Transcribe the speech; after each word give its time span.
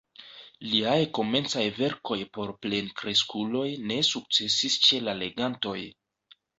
Liaj 0.69 0.95
komencaj 1.17 1.65
verkoj 1.75 2.19
por 2.39 2.55
plenkreskuloj 2.65 3.65
ne 3.93 4.01
sukcesis 4.13 4.83
ĉe 4.85 5.07
la 5.09 5.19
legantoj. 5.25 5.81